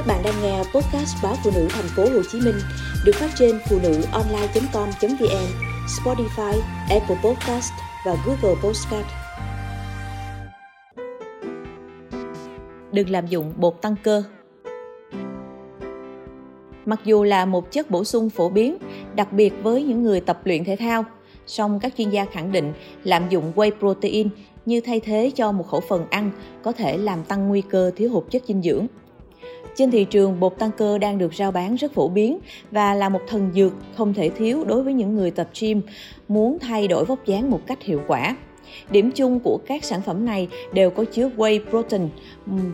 [0.00, 2.54] Các bạn đang nghe podcast báo phụ nữ thành phố Hồ Chí Minh
[3.04, 5.46] được phát trên phụ nữ online.com.vn,
[5.86, 7.72] Spotify, Apple Podcast
[8.06, 9.06] và Google Podcast.
[12.92, 14.22] Đừng làm dụng bột tăng cơ.
[16.86, 18.76] Mặc dù là một chất bổ sung phổ biến,
[19.14, 21.04] đặc biệt với những người tập luyện thể thao,
[21.46, 22.72] song các chuyên gia khẳng định
[23.04, 24.28] lạm dụng whey protein
[24.66, 26.30] như thay thế cho một khẩu phần ăn
[26.62, 28.86] có thể làm tăng nguy cơ thiếu hụt chất dinh dưỡng.
[29.74, 32.38] Trên thị trường, bột tăng cơ đang được rao bán rất phổ biến
[32.70, 35.80] và là một thần dược không thể thiếu đối với những người tập gym
[36.28, 38.36] muốn thay đổi vóc dáng một cách hiệu quả.
[38.90, 42.08] Điểm chung của các sản phẩm này đều có chứa whey protein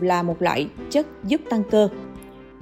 [0.01, 1.89] là một loại chất giúp tăng cơ.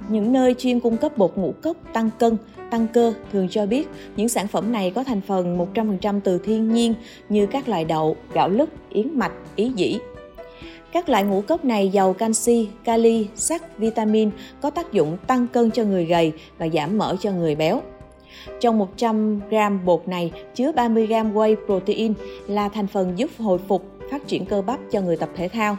[0.08, 2.36] Những nơi chuyên cung cấp bột ngũ cốc tăng cân,
[2.70, 6.72] tăng cơ thường cho biết những sản phẩm này có thành phần 100% từ thiên
[6.72, 6.94] nhiên
[7.28, 9.98] như các loại đậu, gạo lứt, yến mạch, ý dĩ,
[10.92, 15.70] các loại ngũ cốc này giàu canxi, kali, sắt, vitamin có tác dụng tăng cân
[15.70, 17.82] cho người gầy và giảm mỡ cho người béo.
[18.60, 22.14] Trong 100 g bột này chứa 30 g whey protein
[22.48, 25.76] là thành phần giúp hồi phục, phát triển cơ bắp cho người tập thể thao.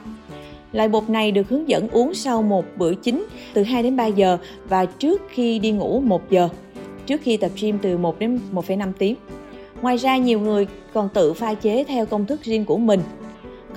[0.72, 4.06] Loại bột này được hướng dẫn uống sau một bữa chính từ 2 đến 3
[4.06, 4.38] giờ
[4.70, 6.50] và trước khi đi ngủ 1 giờ,
[7.06, 9.16] trước khi tập gym từ 1 đến 1,5 tiếng.
[9.82, 13.00] Ngoài ra nhiều người còn tự pha chế theo công thức riêng của mình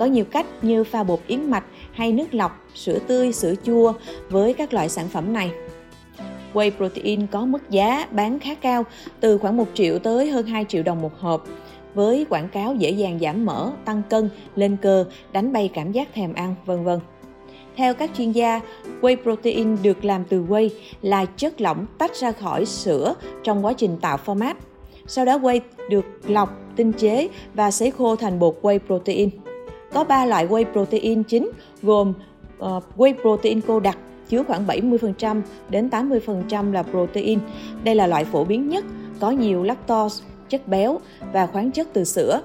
[0.01, 1.63] có nhiều cách như pha bột yến mạch
[1.93, 3.93] hay nước lọc, sữa tươi, sữa chua
[4.29, 5.51] với các loại sản phẩm này.
[6.53, 8.83] Whey protein có mức giá bán khá cao,
[9.19, 11.47] từ khoảng 1 triệu tới hơn 2 triệu đồng một hộp,
[11.93, 16.13] với quảng cáo dễ dàng giảm mỡ, tăng cân, lên cơ, đánh bay cảm giác
[16.13, 16.99] thèm ăn, vân vân.
[17.75, 18.61] Theo các chuyên gia,
[19.01, 20.69] whey protein được làm từ whey
[21.01, 23.13] là chất lỏng tách ra khỏi sữa
[23.43, 24.53] trong quá trình tạo format.
[25.07, 29.29] Sau đó whey được lọc, tinh chế và sấy khô thành bột whey protein.
[29.93, 31.49] Có 3 loại whey protein chính
[31.81, 32.13] gồm
[32.59, 33.97] uh, whey protein cô đặc
[34.31, 37.39] chứa khoảng 70% đến 80% là protein.
[37.83, 38.85] Đây là loại phổ biến nhất,
[39.19, 40.99] có nhiều lactose, chất béo
[41.33, 42.41] và khoáng chất từ sữa.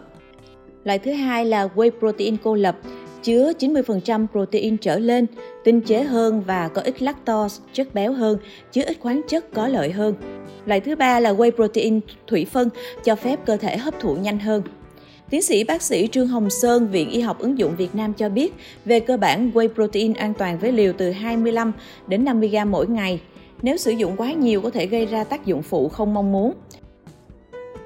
[0.84, 2.76] Loại thứ hai là whey protein cô lập,
[3.22, 5.26] chứa 90% protein trở lên,
[5.64, 8.38] tinh chế hơn và có ít lactose, chất béo hơn,
[8.72, 10.14] chứa ít khoáng chất có lợi hơn.
[10.66, 12.68] Loại thứ ba là whey protein thủy phân,
[13.04, 14.62] cho phép cơ thể hấp thụ nhanh hơn.
[15.30, 18.28] Tiến sĩ bác sĩ Trương Hồng Sơn, Viện Y học ứng dụng Việt Nam cho
[18.28, 18.54] biết,
[18.84, 21.72] về cơ bản whey protein an toàn với liều từ 25
[22.06, 23.20] đến 50 g mỗi ngày.
[23.62, 26.52] Nếu sử dụng quá nhiều có thể gây ra tác dụng phụ không mong muốn.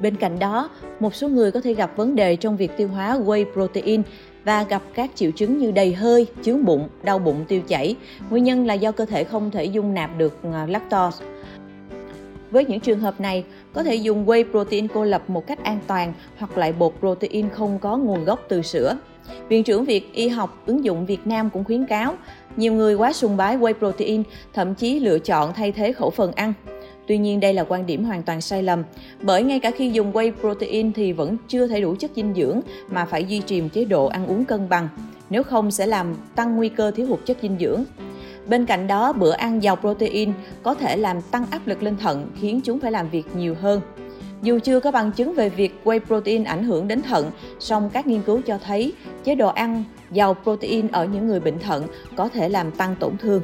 [0.00, 0.70] Bên cạnh đó,
[1.00, 4.02] một số người có thể gặp vấn đề trong việc tiêu hóa whey protein
[4.44, 7.96] và gặp các triệu chứng như đầy hơi, chướng bụng, đau bụng, tiêu chảy.
[8.30, 11.24] Nguyên nhân là do cơ thể không thể dung nạp được à, lactose.
[12.50, 15.78] Với những trường hợp này, có thể dùng whey protein cô lập một cách an
[15.87, 18.97] toàn hoặc loại bột protein không có nguồn gốc từ sữa.
[19.49, 22.15] Viện trưởng Viện Y học ứng dụng Việt Nam cũng khuyến cáo,
[22.56, 24.22] nhiều người quá sùng bái whey protein,
[24.53, 26.53] thậm chí lựa chọn thay thế khẩu phần ăn.
[27.06, 28.84] Tuy nhiên đây là quan điểm hoàn toàn sai lầm,
[29.22, 32.61] bởi ngay cả khi dùng whey protein thì vẫn chưa thể đủ chất dinh dưỡng
[32.91, 34.88] mà phải duy trì một chế độ ăn uống cân bằng,
[35.31, 37.84] nếu không sẽ làm tăng nguy cơ thiếu hụt chất dinh dưỡng.
[38.50, 42.31] Bên cạnh đó, bữa ăn giàu protein có thể làm tăng áp lực lên thận,
[42.41, 43.81] khiến chúng phải làm việc nhiều hơn.
[44.43, 48.06] Dù chưa có bằng chứng về việc whey protein ảnh hưởng đến thận, song các
[48.06, 48.93] nghiên cứu cho thấy
[49.25, 53.16] chế độ ăn giàu protein ở những người bệnh thận có thể làm tăng tổn
[53.16, 53.43] thương.